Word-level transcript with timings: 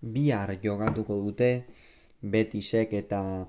bihar 0.00 0.58
jogatuko 0.62 1.18
dute 1.24 1.66
Betisek 2.22 2.92
eta 2.94 3.46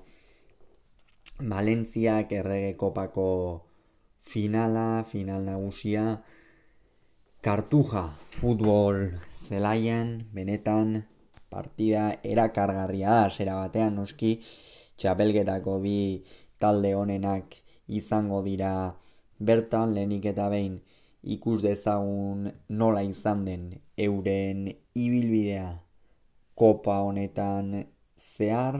Valentziak 1.40 2.32
errege 2.32 2.76
kopako 2.76 3.64
finala, 4.20 5.02
final 5.04 5.46
nagusia, 5.48 6.20
kartuja 7.40 8.04
futbol 8.36 9.08
zelaian, 9.48 10.20
benetan, 10.32 11.06
partida 11.50 12.04
erakargarria 12.22 13.16
da, 13.22 13.28
zera 13.30 13.56
batean 13.56 13.96
noski, 13.96 14.36
txapelgetako 15.00 15.78
bi 15.82 15.98
talde 16.60 16.94
honenak 16.94 17.56
izango 17.88 18.42
dira. 18.46 18.94
Bertan, 19.40 19.94
lehenik 19.96 20.26
eta 20.34 20.50
behin 20.52 20.74
ikus 21.34 21.62
dezagun 21.64 22.50
nola 22.68 23.00
izan 23.02 23.46
den 23.46 23.70
euren 23.96 24.66
ibilbidea 24.94 25.70
kopa 26.60 27.00
honetan 27.06 27.72
zehar, 28.36 28.76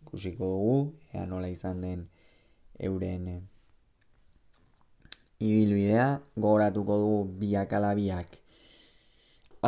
ikusiko 0.00 0.44
dugu, 0.54 0.76
ea 1.12 1.26
nola 1.28 1.48
izan 1.52 1.82
den 1.84 2.06
euren 2.88 3.26
ibilbidea, 5.48 6.06
gogoratuko 6.36 6.96
dugu 7.02 7.18
biak 7.40 7.72
alabiak 7.76 8.40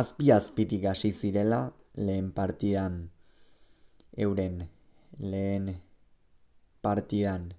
azpi 0.01 0.31
azpitik 0.33 0.85
hasi 0.89 1.11
zirela 1.11 1.59
lehen 2.05 2.31
partidan 2.37 2.93
euren 4.17 4.55
lehen 5.19 5.65
partidan. 6.81 7.53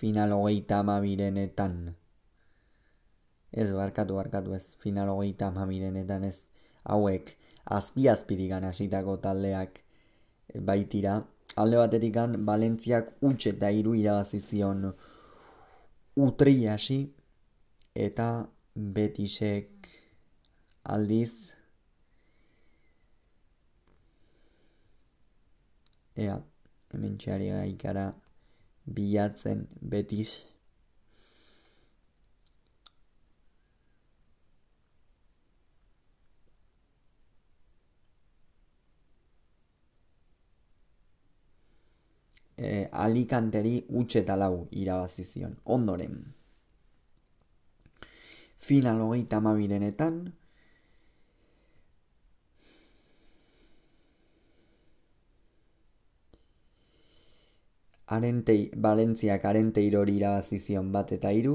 Final 0.00 0.32
hogeita 0.32 0.80
amabirenetan 0.80 1.74
ez 3.50 3.70
barkatu 3.72 4.14
barkatu 4.14 4.54
ez 4.54 4.64
final 4.78 5.08
hogeita 5.08 5.46
amabirenetan 5.46 6.24
ez. 6.24 6.38
Hauek 6.84 7.36
azpi 7.64 8.08
azpitik 8.08 8.52
hasitako 8.52 9.16
taldeak 9.16 9.80
baitira. 10.54 11.26
Alde 11.56 11.76
batetik 11.76 12.16
an 12.16 12.44
Valentziak 12.46 13.10
utxe 13.20 13.50
eta 13.50 13.70
iru 13.70 13.94
irabazizion 13.94 14.92
utri 16.16 16.66
hasi 16.66 17.00
eta 17.94 18.46
betisek 18.74 19.88
aldiz. 20.84 21.32
Ea 26.16 26.38
hemen 26.92 27.18
txari 27.18 27.50
gaikara 27.50 28.06
bilatzen 28.86 29.66
betis 29.80 30.38
e, 42.60 42.88
alikanteri 42.92 43.86
utxe 43.88 44.24
lau 44.36 44.68
irabazizion. 44.70 45.56
Ondoren, 45.64 46.20
final 48.58 49.00
hogeita 49.00 49.40
amabirenetan, 49.40 50.20
Arentei, 58.10 58.70
Valentziak 58.74 59.44
arentei 59.46 59.84
hori 59.94 60.16
irabazizion 60.18 60.88
bat 60.92 61.12
eta 61.14 61.30
iru, 61.30 61.52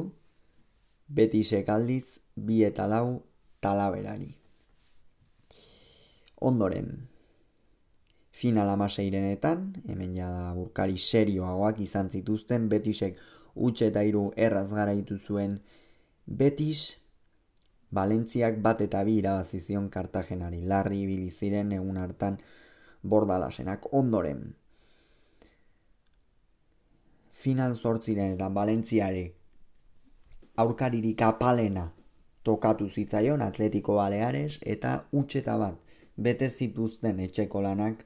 betisek 1.17 1.67
aldiz, 1.69 2.05
bi 2.35 2.61
eta 2.63 2.85
lau 2.87 3.23
talaberari. 3.59 4.29
Ondoren, 6.39 6.87
final 8.35 8.69
amaseirenetan, 8.69 9.61
hemen 9.87 10.15
ja 10.17 10.27
burkari 10.55 10.97
serioagoak 10.99 11.79
izan 11.85 12.09
zituzten, 12.09 12.67
betisek 12.67 13.21
utxe 13.55 13.87
eta 13.93 14.03
iru 14.03 14.25
erraz 14.35 14.67
gara 14.73 14.95
zuen. 15.27 15.59
Betis, 16.25 17.01
Valentziak 17.95 18.57
bat 18.61 18.81
eta 18.81 19.03
bi 19.07 19.13
irabazizion 19.21 19.87
kartagenari, 19.89 20.65
larri 20.65 21.05
biliziren 21.05 21.71
egun 21.71 21.97
hartan 21.97 22.37
bordalasenak 23.03 23.87
ondoren. 23.93 24.43
Final 27.31 27.75
zortziren 27.75 28.33
eta 28.35 28.49
Valentziare 28.49 29.31
aurkaririk 30.57 31.21
apalena 31.21 31.91
tokatu 32.43 32.89
zitzaion 32.89 33.41
Atletiko 33.41 33.95
Baleares 33.95 34.59
eta 34.75 35.05
utxeta 35.11 35.57
bat 35.57 35.84
bete 36.17 36.49
zituzten 36.49 37.19
etxeko 37.19 37.61
lanak. 37.61 38.05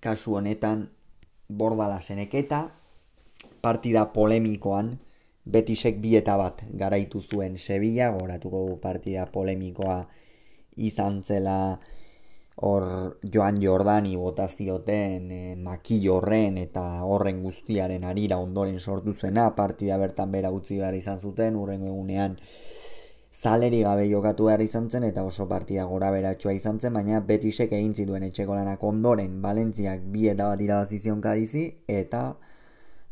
Kasu 0.00 0.36
honetan 0.36 0.88
bordala 1.48 2.00
seneketa 2.00 2.68
partida 3.64 4.04
polemikoan 4.12 4.98
betisek 5.44 6.00
bi 6.00 6.14
eta 6.16 6.36
bat 6.36 6.62
garaitu 6.80 7.20
zuen 7.20 7.56
Sevilla, 7.58 8.10
goratuko 8.12 8.76
partida 8.80 9.26
polemikoa 9.26 10.04
izan 10.76 11.22
zela. 11.22 11.78
Hor 12.64 12.84
Joan 13.34 13.56
Jordani 13.58 14.12
botazioten 14.14 15.24
e, 15.30 15.38
eh, 15.52 15.54
maki 15.58 15.96
horren 16.06 16.54
eta 16.60 16.84
horren 17.02 17.40
guztiaren 17.42 18.04
arira 18.06 18.36
ondoren 18.38 18.78
sortu 18.78 19.12
zena 19.12 19.48
partida 19.56 19.96
bertan 19.98 20.30
bera 20.30 20.52
utzi 20.54 20.78
behar 20.78 20.94
izan 20.94 21.18
zuten 21.18 21.56
urren 21.58 21.82
egunean 21.82 22.36
zaleri 23.44 23.82
gabe 23.84 24.06
jokatu 24.08 24.46
behar 24.48 24.62
izan 24.64 24.86
zen 24.88 25.04
eta 25.04 25.22
oso 25.28 25.44
partida 25.48 25.84
gora 25.84 26.10
beratxua 26.14 26.54
izan 26.56 26.78
zen, 26.80 26.94
baina 26.96 27.20
betisek 27.20 27.72
egin 27.76 27.92
zituen 27.92 28.22
etxeko 28.24 28.54
lanak 28.56 28.84
ondoren. 28.90 29.34
Valentziak 29.42 30.06
bi 30.14 30.28
eta 30.32 30.46
bat 30.48 30.62
irabazizion 30.64 31.20
kadizi 31.20 31.64
eta 31.88 32.22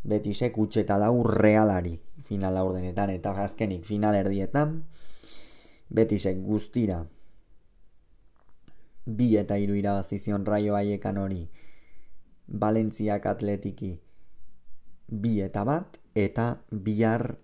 betisek 0.08 0.56
utxe 0.58 0.86
eta 0.86 0.96
lau 0.98 1.22
realari 1.28 1.98
final 2.24 2.56
ordenetan 2.62 3.12
eta 3.12 3.34
azkenik 3.44 3.84
final 3.84 4.16
erdietan 4.16 4.78
betisek 5.92 6.40
guztira 6.46 7.02
bi 9.04 9.28
eta 9.36 9.60
hiru 9.60 9.76
irabazizion 9.76 10.46
raio 10.46 10.80
haiekan 10.80 11.20
hori. 11.20 11.44
Valentziak 12.64 13.26
atletiki 13.26 13.92
bi 15.12 15.40
eta 15.44 15.68
bat 15.68 16.00
eta 16.16 16.52
bihar 16.72 17.34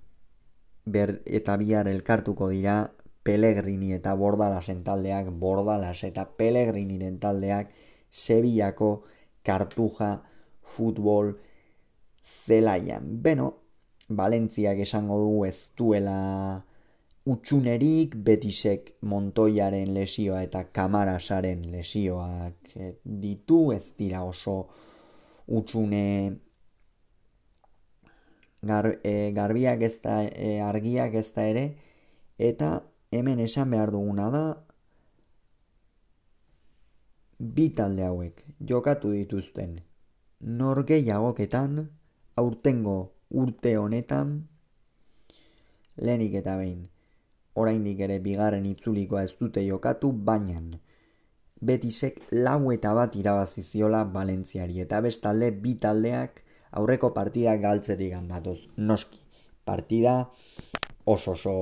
ber, 0.92 1.20
eta 1.26 1.56
bihar 1.60 1.88
elkartuko 1.88 2.48
dira 2.52 2.78
Pelegrini 3.22 3.92
eta 3.92 4.14
Bordalasen 4.16 4.82
taldeak, 4.84 5.28
Bordalas 5.30 6.02
eta 6.06 6.24
Pelegriniren 6.38 7.18
taldeak 7.20 7.72
Sevillako 8.08 9.04
kartuja 9.44 10.14
futbol 10.62 11.34
zelaian. 12.46 13.04
Beno, 13.22 13.52
Valentziak 14.08 14.80
esango 14.80 15.18
du 15.20 15.44
ez 15.44 15.70
duela 15.76 16.18
utxunerik, 17.28 18.16
betisek 18.24 18.94
Montoiaren 19.04 19.92
lesioa 19.92 20.42
eta 20.46 20.64
Kamarasaren 20.72 21.66
lesioak 21.72 22.72
ditu, 23.04 23.72
ez 23.76 23.92
dira 23.98 24.24
oso 24.24 24.62
utxune 25.48 26.04
gar, 28.62 28.98
e, 29.04 29.32
garbiak 29.32 29.82
ez 29.82 29.96
da, 30.02 30.22
e, 30.24 30.60
argiak 30.60 31.14
ez 31.14 31.30
da 31.34 31.44
ere, 31.46 31.74
eta 32.38 32.82
hemen 33.10 33.40
esan 33.40 33.70
behar 33.70 33.90
duguna 33.90 34.30
da, 34.30 34.44
bi 37.38 37.68
talde 37.70 38.02
hauek 38.02 38.42
jokatu 38.66 39.12
dituzten 39.14 39.78
norgeiagoketan 40.40 41.88
aurtengo 42.36 43.12
urte 43.30 43.76
honetan 43.76 44.48
lehenik 45.96 46.34
eta 46.40 46.56
behin 46.58 46.88
oraindik 47.54 48.00
ere 48.00 48.18
bigarren 48.18 48.66
itzulikoa 48.66 49.22
ez 49.22 49.34
dute 49.38 49.62
jokatu 49.66 50.10
baina 50.12 50.60
betisek 51.60 52.20
lau 52.32 52.72
eta 52.72 52.94
bat 52.94 53.14
irabaziziola 53.16 54.04
Valentziari 54.04 54.80
eta 54.80 55.00
bestalde 55.00 55.50
bi 55.50 55.74
taldeak 55.74 56.42
aurreko 56.72 57.12
partida 57.14 57.56
galtzetik 57.56 58.12
handatoz. 58.14 58.58
Noski, 58.76 59.20
partida 59.64 60.28
oso 61.04 61.32
oso 61.32 61.56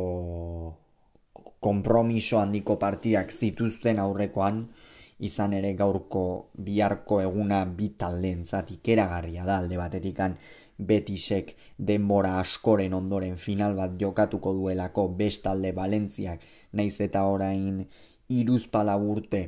kompromiso 1.60 2.38
handiko 2.38 2.76
partidak 2.78 3.30
zituzten 3.32 3.98
aurrekoan, 3.98 4.66
izan 5.18 5.54
ere 5.56 5.72
gaurko 5.74 6.22
biharko 6.68 7.20
eguna 7.24 7.64
bi 7.78 7.88
taldeen 7.98 8.44
zatik 8.44 8.88
eragarria 8.94 9.44
da 9.48 9.58
alde 9.62 9.78
batetikan 9.80 10.36
betisek 10.78 11.54
denbora 11.78 12.38
askoren 12.40 12.94
ondoren 12.94 13.36
final 13.36 13.76
bat 13.76 13.94
jokatuko 14.00 14.52
duelako 14.52 15.08
bestalde 15.20 15.72
Valentziak 15.72 16.42
naiz 16.72 17.00
eta 17.00 17.24
orain 17.24 17.86
iruzpala 18.28 18.96
urte 18.96 19.46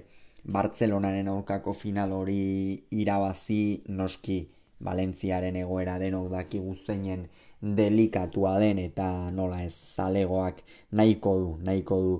Bartzelonaren 0.49 1.29
aurkako 1.29 1.75
final 1.75 2.13
hori 2.17 2.87
irabazi 2.91 3.83
noski 3.89 4.39
Valentziaren 4.85 5.57
egoera 5.57 5.99
denok 5.99 6.29
daki 6.31 6.59
guzteinen 6.63 7.27
delikatua 7.61 8.59
den 8.63 8.79
eta 8.79 9.31
nola 9.35 9.63
ez 9.65 9.75
zalegoak 9.75 10.63
nahiko 10.93 11.33
du, 11.39 11.49
nahiko 11.67 12.01
du 12.03 12.13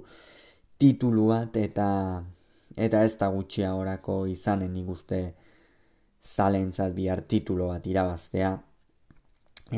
tituluat 0.79 1.57
eta 1.57 1.89
eta 2.77 3.03
ez 3.05 3.15
da 3.19 3.29
gutxia 3.35 3.75
orako 3.75 4.25
izanen 4.27 4.75
ikuste 4.77 5.21
zalentzat 6.23 6.95
bihar 6.95 7.23
titulo 7.23 7.69
bat 7.69 7.87
irabaztea. 7.87 8.57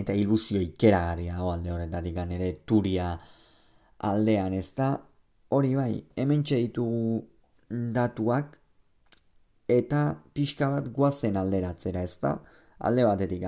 Eta 0.00 0.14
ilusio 0.14 0.60
ikeragarria 0.62 1.36
dago 1.36 1.52
alde 1.52 1.72
horretatik 1.72 2.16
ere 2.16 2.50
turia 2.66 3.18
aldean 3.98 4.54
ez 4.54 4.70
da? 4.76 4.96
Hori 5.50 5.74
bai 5.74 6.04
hemen 6.16 6.42
ditugu 6.42 7.24
datuak 7.68 8.58
eta 9.68 10.16
pixka 10.34 10.70
bat 10.70 10.88
guazen 10.94 11.36
alderatzera 11.36 12.02
ez 12.02 12.16
da 12.22 12.38
alde 12.80 13.04
batetik 13.04 13.44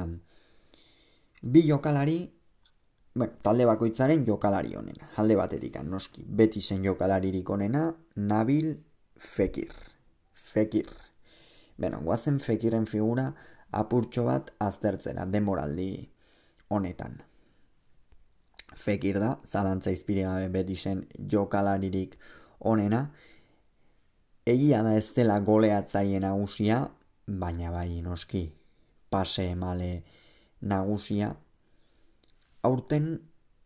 bi 1.43 1.63
jokalari 1.67 2.31
bueno, 3.15 3.33
talde 3.43 3.67
bakoitzaren 3.67 4.25
jokalari 4.25 4.75
honena 4.77 5.11
alde 5.17 5.37
batetik 5.37 5.77
noski. 5.85 6.25
Beti 6.27 6.61
zen 6.61 6.85
jokalaririk 6.85 7.49
honena 7.51 7.95
Nabil 8.17 8.77
Fekir. 9.17 9.73
Fekir. 10.35 10.89
Beno, 11.77 12.01
guazen 12.01 12.39
Fekirren 12.41 12.87
figura 12.87 13.33
apurtxo 13.73 14.25
bat 14.25 14.53
aztertzera 14.61 15.27
demoraldi 15.27 16.09
honetan. 16.69 17.21
Fekir 18.77 19.19
da, 19.21 19.37
zalantza 19.45 19.93
izpirigabe 19.93 20.49
beti 20.49 20.77
zen 20.77 21.05
jokalaririk 21.29 22.17
onena, 22.61 23.11
egia 24.47 24.83
da 24.83 24.97
ez 24.97 25.13
dela 25.13 25.39
goleatzaile 25.41 26.21
nagusia, 26.21 26.87
baina 27.27 27.71
bai 27.71 28.01
noski 28.01 28.47
pase 29.13 29.51
emale 29.53 29.91
nagusia. 30.73 31.35
Aurten 32.63 33.13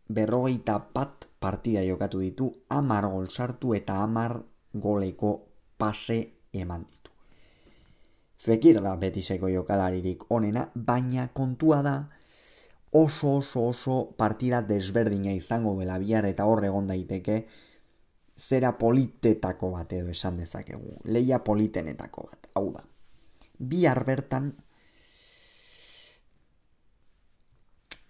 berrogeita 0.09 0.77
bat 0.93 1.27
partida 1.39 1.83
jokatu 1.87 2.19
ditu, 2.23 2.51
amar 2.69 3.07
gol 3.11 3.29
sartu 3.29 3.73
eta 3.77 4.01
amar 4.03 4.41
goleko 4.73 5.31
pase 5.77 6.19
eman 6.53 6.85
ditu. 6.85 7.11
Fekir 8.37 8.81
da 8.83 8.95
betiseko 8.95 9.49
jokalaririk 9.49 10.27
onena, 10.31 10.67
baina 10.75 11.27
kontua 11.33 11.81
da, 11.81 11.95
oso 12.91 13.37
oso 13.37 13.67
oso 13.67 13.95
partida 14.17 14.61
desberdina 14.61 15.33
izango 15.33 15.75
dela 15.79 15.97
bihar 15.99 16.25
eta 16.25 16.45
hor 16.45 16.63
egon 16.65 16.87
daiteke 16.87 17.45
zera 18.37 18.77
politetako 18.77 19.71
bat 19.71 19.93
edo 19.93 20.13
esan 20.13 20.37
dezakegu. 20.37 21.01
Leia 21.05 21.43
politenetako 21.43 22.29
bat. 22.29 22.49
Hau 22.55 22.71
da. 22.71 22.85
Bihar 23.57 24.03
bertan 24.05 24.53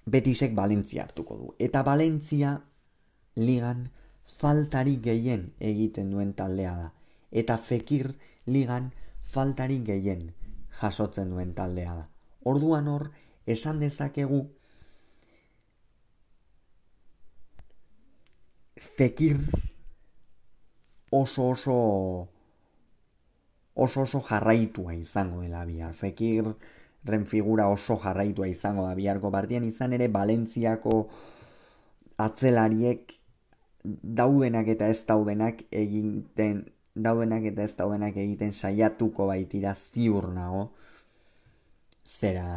Betisek 0.08 0.56
Valentzia 0.56 1.04
hartuko 1.04 1.38
du. 1.38 1.54
Eta 1.60 1.84
Valentzia 1.84 2.54
ligan 3.36 3.90
faltari 4.40 4.98
gehien 5.04 5.52
egiten 5.60 6.12
duen 6.12 6.34
taldea 6.34 6.76
da. 6.76 6.92
Eta 7.32 7.58
Fekir 7.58 8.14
ligan 8.46 8.92
faltari 9.24 9.82
gehien 9.84 10.32
jasotzen 10.82 11.34
duen 11.36 11.54
taldea 11.54 11.96
da. 11.96 12.06
Orduan 12.48 12.88
hor, 12.88 13.10
esan 13.46 13.80
dezakegu 13.84 14.46
Fekir 18.78 19.40
oso 21.12 21.50
oso 21.50 21.78
oso 23.74 24.02
oso 24.02 24.22
jarraitua 24.22 24.96
izango 24.96 25.42
dela 25.42 25.66
bihar. 25.66 25.94
Fekir 25.94 26.54
ren 27.08 27.26
figura 27.26 27.68
oso 27.70 27.98
jarraitua 28.04 28.48
izango 28.48 28.86
da 28.88 28.96
biharko 28.96 29.32
partian 29.32 29.64
izan 29.64 29.94
ere 29.98 30.08
Valentziako 30.08 30.98
atzelariek 32.18 33.14
daudenak 34.22 34.68
eta 34.74 34.90
ez 34.94 35.04
daudenak 35.08 35.62
egiten 35.72 36.66
daudenak 36.96 37.46
eta 37.52 37.64
ez 37.64 37.74
daudenak 37.78 38.18
egiten 38.18 38.52
saiatuko 38.52 39.28
baitira 39.30 39.74
ziur 39.76 40.30
nago. 40.34 40.64
Zera 42.20 42.48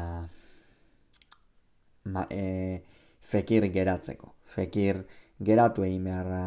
ma, 2.05 2.27
e, 2.31 2.83
fekir 3.21 3.69
geratzeko. 3.75 4.35
Fekir 4.55 5.05
geratu 5.51 5.85
egin 5.85 6.09
beharra 6.09 6.45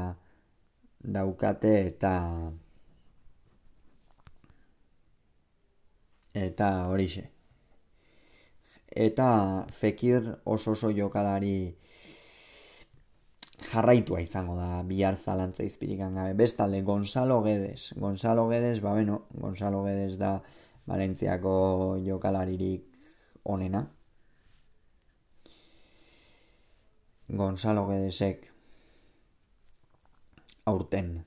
daukate 1.18 1.74
eta 1.88 2.14
eta 6.34 6.70
horixe 6.90 7.33
eta 8.96 9.66
fekir 9.74 10.38
oso 10.46 10.72
oso 10.72 10.92
jokalari 10.92 11.76
jarraitua 13.72 14.22
izango 14.22 14.56
da 14.56 14.84
bihar 14.84 15.16
zalantza 15.16 15.64
izpirikan 15.64 16.16
gabe. 16.16 16.34
Bestalde, 16.34 16.82
Gonzalo 16.82 17.42
Guedes. 17.42 17.94
Gonzalo 17.98 18.48
Guedes, 18.48 18.82
ba 18.82 18.94
beno, 18.94 19.24
Gonzalo 19.34 19.84
Guedes 19.84 20.18
da 20.18 20.42
Valentziako 20.86 21.98
jokalaririk 22.06 22.86
onena. 23.44 23.88
Gonzalo 27.30 27.88
Guedesek 27.88 28.50
aurten 30.66 31.24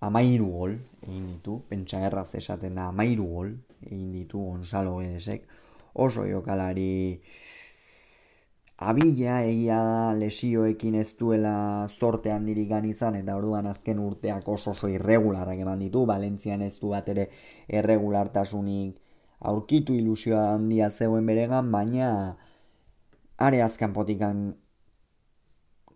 amairu 0.00 0.48
gol 0.52 0.74
egin 1.02 1.26
ditu, 1.32 1.60
pentsa 1.68 2.00
erraz 2.06 2.34
esaten 2.38 2.74
da 2.78 2.88
amairu 2.92 3.26
gol 3.34 3.54
egin 3.86 4.10
ditu 4.12 4.42
Gonzalo 4.42 4.98
Gedesek, 4.98 5.46
oso 5.94 6.26
jokalari 6.26 7.20
abila 8.78 9.40
egia 9.42 9.78
da 9.82 10.12
lesioekin 10.14 10.94
ez 11.00 11.10
duela 11.18 11.88
zorte 11.88 12.30
handirik 12.30 12.70
izan 12.86 13.16
eta 13.16 13.36
orduan 13.36 13.66
azken 13.66 13.98
urteak 13.98 14.46
oso 14.48 14.70
oso 14.70 14.88
irregularrak 14.88 15.58
eman 15.58 15.78
ditu, 15.78 16.06
Valentzian 16.06 16.62
ez 16.62 16.78
du 16.78 16.90
bat 16.90 17.08
ere 17.08 17.28
erregulartasunik 17.68 18.96
aurkitu 19.40 19.94
ilusioa 19.94 20.54
handia 20.54 20.90
zegoen 20.90 21.26
beregan, 21.26 21.72
baina 21.72 22.36
are 23.38 23.62
azkan 23.62 23.92
potikan 23.92 24.54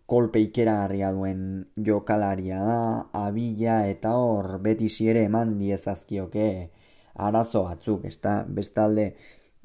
kolpe 0.05 0.39
ikeragarria 0.43 1.11
duen 1.15 1.43
jokalaria 1.87 2.59
da, 2.63 2.79
abila 3.25 3.77
eta 3.87 4.15
hor 4.19 4.59
beti 4.63 4.89
ere 5.07 5.23
eman 5.29 5.57
diezazkioke 5.59 6.47
arazo 7.15 7.63
batzuk, 7.63 8.05
ez 8.05 8.19
da, 8.21 8.43
bestalde 8.47 9.13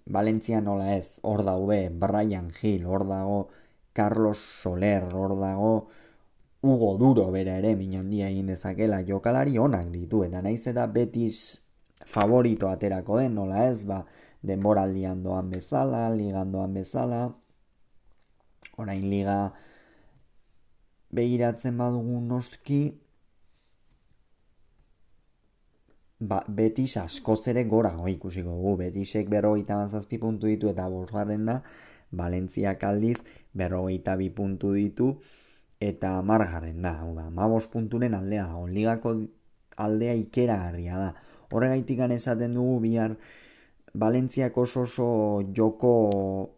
Valentzia 0.09 0.61
nola 0.65 0.95
ez, 0.97 1.19
hor 1.23 1.43
daude 1.45 1.91
Brian 1.91 2.53
Hill, 2.63 2.87
hor 2.87 3.05
dago 3.09 3.49
Carlos 3.93 4.39
Soler, 4.39 5.05
hor 5.13 5.35
dago 5.41 5.89
Hugo 6.63 6.97
Duro 6.99 7.31
bera 7.31 7.59
ere 7.61 7.75
minandia 7.77 8.29
egin 8.33 8.49
dezakela 8.51 9.03
jokalari 9.07 9.59
onak 9.59 9.91
ditu, 9.93 10.23
eta 10.25 10.41
naiz 10.43 10.67
eta 10.67 10.87
betis 10.87 11.65
favorito 12.07 12.71
aterako 12.71 13.19
den, 13.21 13.35
nola 13.35 13.67
ez, 13.69 13.85
ba, 13.85 14.05
denboraldian 14.43 15.23
doan 15.23 15.51
bezala, 15.51 16.09
ligan 16.15 16.53
doan 16.53 16.75
bezala, 16.75 17.21
orain 18.79 19.05
liga 19.11 19.39
begiratzen 21.11 21.77
badugu 21.79 22.21
noski 22.21 22.81
ba, 26.21 26.43
betis 26.49 26.97
askoz 27.01 27.41
ere 27.49 27.65
gora 27.65 27.93
ikusiko 28.11 28.51
dugu 28.51 28.77
betisek 28.83 29.29
berrogeita 29.29 29.77
mazazpi 29.77 30.19
puntu 30.19 30.47
ditu 30.47 30.69
eta 30.75 30.89
bosgarren 30.89 31.47
da 31.47 31.63
Valentzia 32.13 32.79
kaldiz 32.79 33.19
berrogeita 33.53 34.17
bi 34.17 34.31
puntu 34.31 34.73
ditu 34.73 35.13
eta 35.81 36.23
margarren 36.23 36.83
da 36.83 36.95
hau 37.01 37.15
da, 37.15 37.31
ma 37.31 37.49
punturen 37.73 38.15
aldea 38.15 38.47
onligako 38.57 39.15
aldea 39.77 40.15
ikera 40.15 40.57
harria 40.67 40.99
da. 40.99 41.15
Horregaitik 41.51 42.01
esaten 42.11 42.55
dugu 42.55 42.81
bihar 42.81 43.17
Valentziak 43.95 44.57
oso 44.59 44.83
oso 44.83 45.43
joko 45.55 46.58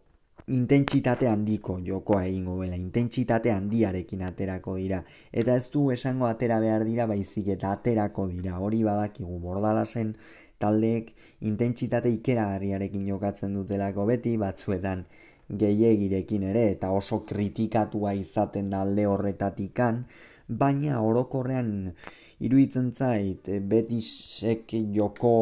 intentsitate 0.51 1.27
handiko 1.31 1.77
jokoa 1.85 2.25
egingo 2.27 2.57
dela, 2.61 2.75
intentsitate 2.75 3.51
handiarekin 3.53 4.23
aterako 4.27 4.75
dira. 4.79 5.01
Eta 5.31 5.55
ez 5.55 5.69
du 5.73 5.89
esango 5.95 6.27
atera 6.27 6.59
behar 6.63 6.85
dira 6.87 7.07
baizik 7.07 7.47
eta 7.55 7.71
aterako 7.77 8.27
dira. 8.33 8.57
Hori 8.59 8.83
badakigu 8.87 9.39
bordalasen 9.39 10.15
taldeek 10.61 11.11
intentsitate 11.51 12.11
ikeragarriarekin 12.17 13.07
jokatzen 13.07 13.55
dutelako 13.57 14.05
beti 14.11 14.35
batzuetan 14.41 15.05
gehiagirekin 15.61 16.43
ere 16.51 16.65
eta 16.73 16.91
oso 16.95 17.23
kritikatua 17.31 18.13
izaten 18.19 18.69
da 18.71 18.83
alde 18.85 19.07
horretatikan, 19.09 20.05
baina 20.47 21.01
orokorrean 21.01 21.71
iruditzen 22.47 22.91
zait 22.97 23.49
eh, 23.49 23.59
betisek 23.73 24.73
joko 24.95 25.33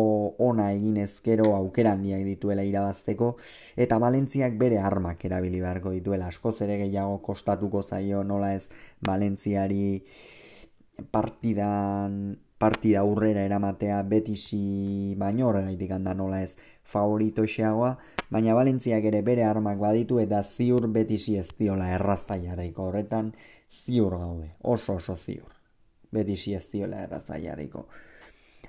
ona 0.49 0.69
egin 0.75 0.97
ezkero 1.05 1.53
aukera 1.55 1.95
handiak 1.97 2.25
dituela 2.27 2.65
irabazteko 2.67 3.31
eta 3.85 3.99
Valentziak 4.03 4.59
bere 4.59 4.81
armak 4.89 5.25
erabili 5.29 5.63
beharko 5.63 5.95
dituela 5.95 6.27
askoz 6.33 6.57
ere 6.67 6.77
gehiago 6.83 7.17
kostatuko 7.29 7.83
zaio 7.83 8.23
nola 8.23 8.53
ez 8.57 8.67
Valentziari 9.07 10.03
partidan 11.11 12.37
partida 12.59 12.99
aurrera 12.99 13.45
eramatea 13.47 14.01
betisi 14.13 15.15
baino 15.21 15.47
horregaitik 15.49 15.93
handa 15.95 16.13
nola 16.21 16.41
ez 16.43 16.57
favorito 16.93 17.45
xeagoa, 17.53 17.93
baina 18.35 18.57
Valentziak 18.57 19.07
ere 19.11 19.21
bere 19.29 19.45
armak 19.47 19.79
baditu 19.85 20.19
eta 20.25 20.41
ziur 20.43 20.89
betisi 20.99 21.37
ez 21.43 21.47
diola 21.61 21.93
erraza 21.95 22.37
jarriko 22.43 22.89
horretan 22.89 23.31
ziur 23.83 24.17
gaude, 24.17 24.51
oso 24.75 24.99
oso 24.99 25.15
ziur. 25.15 25.58
Betisi 26.11 26.55
ez 26.57 26.65
diola 26.71 27.03
erraza 27.05 27.37
jarriko. 27.37 27.87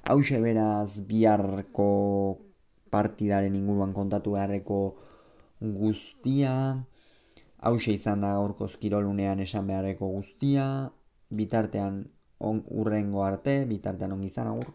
Hau 0.09 0.21
beraz 0.21 1.01
biharko 1.09 1.89
partidaren 2.91 3.55
inguruan 3.55 3.93
kontatu 3.93 4.33
beharreko 4.37 4.81
guztia, 5.61 6.55
hau 7.59 7.75
izan 7.77 8.25
da 8.25 8.33
gaurko 8.39 8.69
kirolunean 8.81 9.41
esan 9.41 9.67
beharreko 9.67 10.09
guztia, 10.09 10.91
bitartean 11.31 12.05
on, 12.39 12.65
urrengo 12.71 13.25
arte, 13.25 13.65
bitartean 13.69 14.13
ongi 14.17 14.33
izan 14.33 14.49
agur. 14.49 14.73